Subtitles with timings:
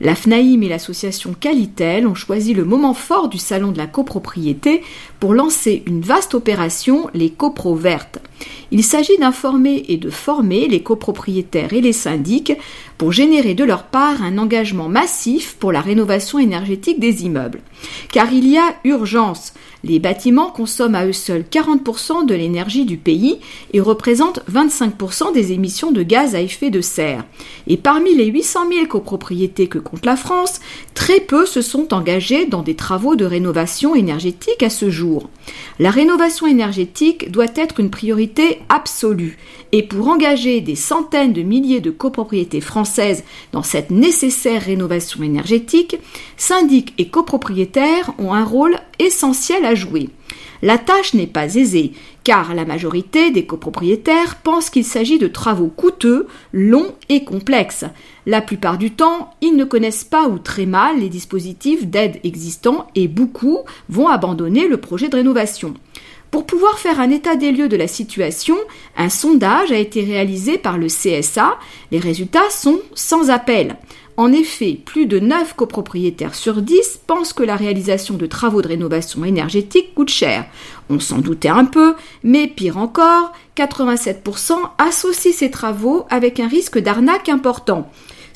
[0.00, 4.82] La FNAIM et l'association Qualitel ont choisi le moment fort du salon de la copropriété
[5.18, 8.20] pour lancer une vaste opération, les copro vertes.
[8.70, 12.52] Il s'agit d'informer et de former les copropriétaires et les syndics
[12.96, 17.60] pour générer de leur part un engagement massif pour la rénovation énergétique des immeubles.
[18.12, 19.52] Car il y a urgence.
[19.84, 23.38] Les bâtiments consomment à eux seuls 40% de l'énergie du pays
[23.72, 27.24] et représentent 25% des émissions de gaz à effet de serre.
[27.68, 30.60] Et parmi les 800 000 copropriétés que compte la France,
[30.94, 35.30] très peu se sont engagés dans des travaux de rénovation énergétique à ce jour.
[35.78, 39.38] La rénovation énergétique doit être une priorité absolue.
[39.72, 45.98] Et pour engager des centaines de milliers de copropriétés françaises dans cette nécessaire rénovation énergétique,
[46.36, 50.08] syndics et copropriétaires ont un rôle essentiel à jouer.
[50.62, 51.92] La tâche n'est pas aisée,
[52.24, 57.84] car la majorité des copropriétaires pensent qu'il s'agit de travaux coûteux, longs et complexes.
[58.26, 62.88] La plupart du temps, ils ne connaissent pas ou très mal les dispositifs d'aide existants
[62.94, 65.74] et beaucoup vont abandonner le projet de rénovation.
[66.30, 68.56] Pour pouvoir faire un état des lieux de la situation,
[68.98, 71.56] un sondage a été réalisé par le CSA.
[71.90, 73.76] Les résultats sont sans appel.
[74.18, 78.66] En effet, plus de 9 copropriétaires sur 10 pensent que la réalisation de travaux de
[78.66, 80.44] rénovation énergétique coûte cher.
[80.90, 81.94] On s'en doutait un peu,
[82.24, 87.88] mais pire encore, 87% associent ces travaux avec un risque d'arnaque important.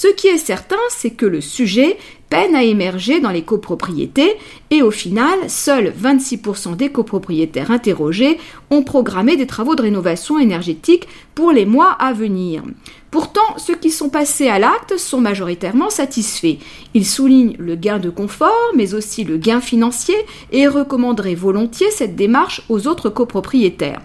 [0.00, 1.98] Ce qui est certain, c'est que le sujet
[2.30, 4.36] peine à émerger dans les copropriétés
[4.70, 8.38] et au final, seuls 26% des copropriétaires interrogés
[8.70, 12.62] ont programmé des travaux de rénovation énergétique pour les mois à venir.
[13.10, 16.58] Pourtant, ceux qui sont passés à l'acte sont majoritairement satisfaits.
[16.94, 20.14] Ils soulignent le gain de confort, mais aussi le gain financier
[20.52, 24.02] et recommanderaient volontiers cette démarche aux autres copropriétaires.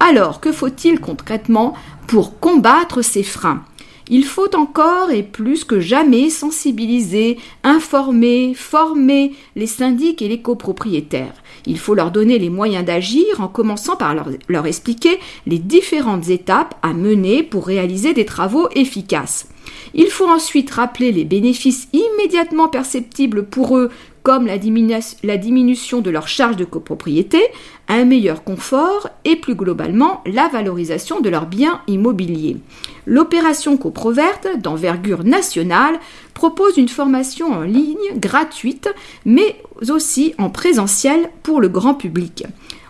[0.00, 1.74] Alors, que faut-il concrètement
[2.06, 3.62] pour combattre ces freins?
[4.08, 11.34] Il faut encore et plus que jamais sensibiliser, informer, former les syndics et les copropriétaires.
[11.66, 16.76] Il faut leur donner les moyens d'agir en commençant par leur, expliquer les différentes étapes
[16.82, 19.48] à mener pour réaliser des travaux efficaces.
[19.94, 23.90] Il faut ensuite rappeler les bénéfices immédiatement perceptibles pour eux
[24.26, 27.40] comme la, diminution de leur charge de copropriété,
[27.86, 32.56] un meilleur confort et plus globalement la valorisation de leurs biens immobiliers.
[33.06, 36.00] L'opération Coproverte, d'envergure nationale,
[36.34, 38.92] propose une formation en ligne gratuite,
[39.24, 42.46] mais aussi en présentiel pour le grand public.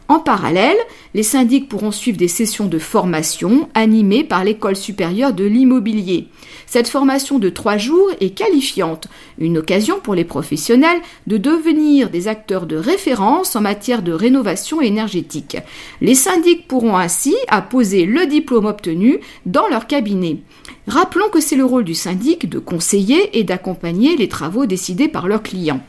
[0.08, 0.76] En parallèle,
[1.14, 6.28] les syndics pourront suivre des sessions de formation animées par l'École supérieure de l'immobilier.
[6.66, 9.08] Cette formation de trois jours est qualifiante,
[9.38, 14.80] une occasion pour les professionnels de devenir des acteurs de référence en matière de rénovation
[14.80, 15.56] énergétique.
[16.00, 20.38] Les syndics pourront ainsi apposer le diplôme obtenu dans leur cabinet.
[20.86, 25.26] Rappelons que c'est le rôle du syndic de conseiller et d'accompagner les travaux décidés par
[25.26, 25.80] leurs clients.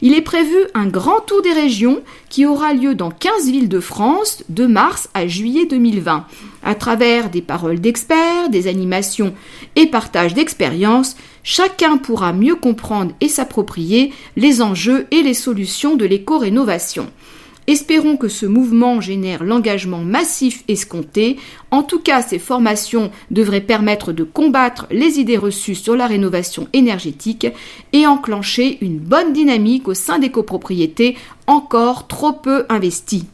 [0.00, 3.80] Il est prévu un grand tour des régions qui aura lieu dans 15 villes de
[3.80, 6.26] France de mars à juillet 2020.
[6.62, 9.34] À travers des paroles d'experts, des animations
[9.76, 16.04] et partage d'expériences, chacun pourra mieux comprendre et s'approprier les enjeux et les solutions de
[16.04, 17.08] l'éco-rénovation.
[17.66, 21.38] Espérons que ce mouvement génère l'engagement massif escompté.
[21.70, 26.68] En tout cas, ces formations devraient permettre de combattre les idées reçues sur la rénovation
[26.74, 27.46] énergétique
[27.94, 33.24] et enclencher une bonne dynamique au sein des copropriétés encore trop peu investies.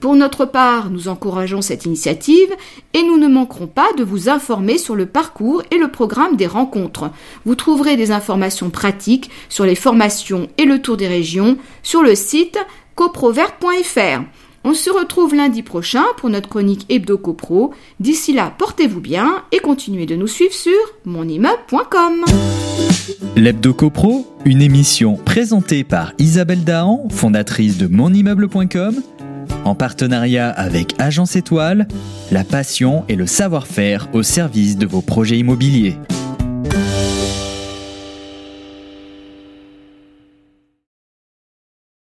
[0.00, 2.50] Pour notre part, nous encourageons cette initiative
[2.94, 6.46] et nous ne manquerons pas de vous informer sur le parcours et le programme des
[6.46, 7.10] rencontres.
[7.44, 12.14] Vous trouverez des informations pratiques sur les formations et le tour des régions sur le
[12.14, 12.58] site
[12.94, 14.22] coprovert.fr.
[14.64, 17.72] On se retrouve lundi prochain pour notre chronique Hebdo Copro.
[18.00, 20.72] D'ici là, portez-vous bien et continuez de nous suivre sur
[21.04, 22.24] monimmeuble.com.
[23.36, 28.96] L'Hebdo Copro, une émission présentée par Isabelle Dahan, fondatrice de monimmeuble.com,
[29.64, 31.86] en partenariat avec Agence Étoile,
[32.30, 35.96] la passion et le savoir-faire au service de vos projets immobiliers.